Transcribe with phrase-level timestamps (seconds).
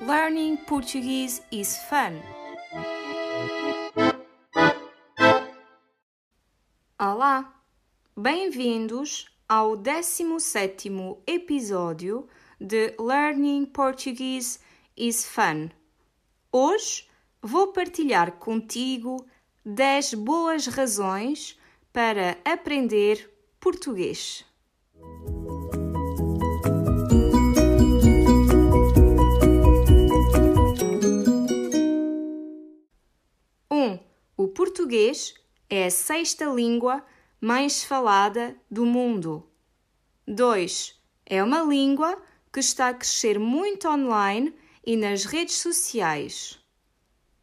[0.00, 2.20] Learning Portuguese is fun.
[6.98, 7.54] Olá,
[8.14, 12.28] bem-vindos ao 17º episódio
[12.60, 14.58] de Learning Portuguese
[14.94, 15.70] is Fun.
[16.52, 17.08] Hoje
[17.40, 19.26] vou partilhar contigo
[19.64, 21.58] 10 boas razões
[21.90, 24.44] para aprender português.
[34.56, 35.34] Português
[35.68, 37.04] é a sexta língua
[37.38, 39.46] mais falada do mundo.
[40.26, 40.98] 2.
[41.26, 42.16] É uma língua
[42.50, 46.58] que está a crescer muito online e nas redes sociais.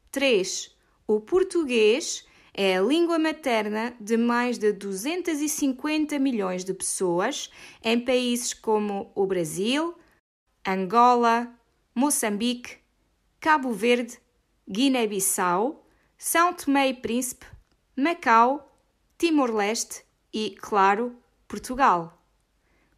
[0.10, 0.76] 3.
[1.06, 7.52] O português é a língua materna de mais de 250 milhões de pessoas
[7.84, 9.94] em países como o Brasil,
[10.66, 11.54] Angola,
[11.94, 12.78] Moçambique,
[13.40, 14.18] Cabo Verde,
[14.68, 15.83] Guiné-Bissau,
[16.26, 17.46] São Tomé e Príncipe,
[17.98, 18.74] Macau,
[19.18, 22.18] Timor-Leste e, claro, Portugal.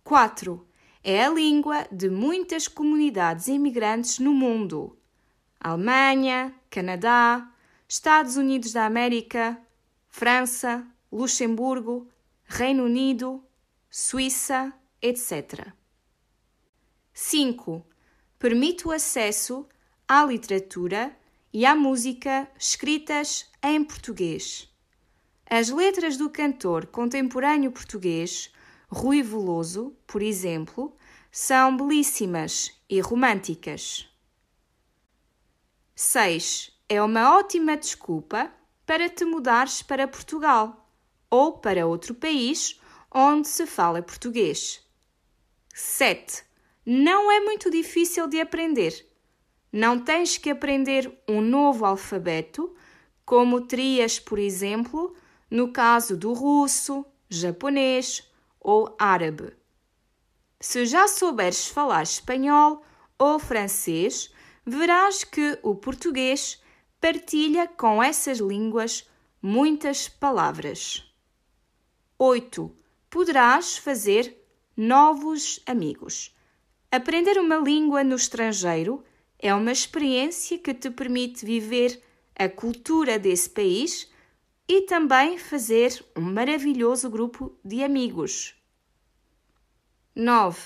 [0.04, 0.64] 4.
[1.04, 4.96] É a língua de muitas comunidades imigrantes no mundo.
[5.59, 7.52] Alemanha, Canadá,
[7.90, 9.59] Estados Unidos da América,
[10.08, 12.08] França, Luxemburgo,
[12.44, 13.44] Reino Unido,
[13.90, 15.73] Suíça, etc.
[17.12, 17.84] 5.
[18.38, 19.68] Permite o acesso
[20.08, 21.12] à literatura
[21.56, 24.70] e à música escritas em português.
[25.50, 28.52] As letras do cantor contemporâneo português
[28.89, 30.94] Rui Veloso, por exemplo,
[31.31, 34.06] são belíssimas e românticas.
[35.95, 36.78] 6.
[36.89, 38.52] É uma ótima desculpa
[38.86, 40.92] para te mudares para Portugal
[41.30, 44.85] ou para outro país onde se fala português.
[45.74, 46.44] 7.
[46.85, 49.15] Não é muito difícil de aprender.
[49.75, 52.74] Não tens que aprender um novo alfabeto,
[53.25, 55.13] como terias, por exemplo,
[55.52, 58.24] no caso do russo, japonês
[58.58, 59.52] ou árabe.
[60.62, 62.86] Se já souberes falar espanhol
[63.19, 64.34] ou francês,
[64.66, 66.63] verás que o português
[67.02, 69.06] partilha com essas línguas
[69.42, 71.03] muitas palavras.
[72.18, 72.74] 8.
[73.09, 74.42] Poderás fazer
[74.78, 76.34] novos amigos.
[76.90, 79.03] Aprender uma língua no estrangeiro
[79.40, 82.01] é uma experiência que te permite viver
[82.35, 84.09] a cultura desse país
[84.68, 88.56] e também fazer um maravilhoso grupo de amigos.
[90.16, 90.59] 9.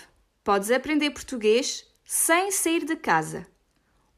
[0.43, 3.45] Podes aprender português sem sair de casa.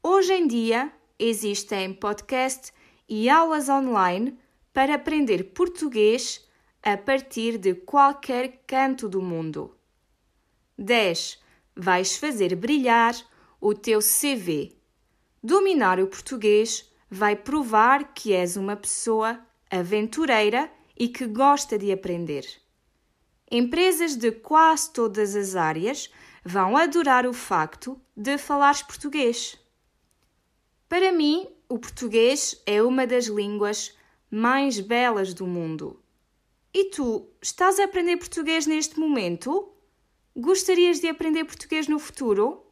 [0.02, 2.72] Hoje em dia existem podcasts
[3.08, 4.38] e aulas online
[4.72, 6.46] para aprender português
[6.82, 9.76] a partir de qualquer canto do mundo.
[10.78, 11.40] 10.
[11.76, 13.14] Vais fazer brilhar
[13.62, 14.76] o teu CV.
[15.40, 19.38] Dominar o português vai provar que és uma pessoa
[19.70, 20.68] aventureira
[20.98, 22.44] e que gosta de aprender.
[23.48, 26.10] Empresas de quase todas as áreas
[26.44, 29.56] vão adorar o facto de falares português.
[30.88, 33.96] Para mim, o português é uma das línguas
[34.28, 36.02] mais belas do mundo.
[36.74, 39.72] E tu, estás a aprender português neste momento?
[40.36, 42.71] Gostarias de aprender português no futuro?